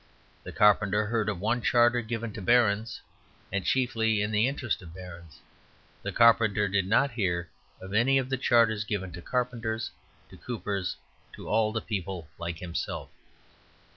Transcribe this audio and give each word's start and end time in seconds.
The 0.41 0.51
carpenter 0.51 1.05
heard 1.05 1.29
of 1.29 1.39
one 1.39 1.61
charter 1.61 2.01
given 2.01 2.33
to 2.33 2.41
barons, 2.41 3.01
and 3.51 3.63
chiefly 3.63 4.19
in 4.23 4.31
the 4.31 4.47
interest 4.47 4.81
of 4.81 4.95
barons; 4.95 5.41
the 6.01 6.11
carpenter 6.11 6.67
did 6.67 6.87
not 6.87 7.11
hear 7.11 7.51
of 7.79 7.93
any 7.93 8.17
of 8.17 8.27
the 8.27 8.37
charters 8.37 8.83
given 8.83 9.11
to 9.11 9.21
carpenters, 9.21 9.91
to 10.31 10.37
coopers, 10.37 10.97
to 11.33 11.47
all 11.47 11.71
the 11.71 11.81
people 11.81 12.27
like 12.39 12.57
himself. 12.57 13.11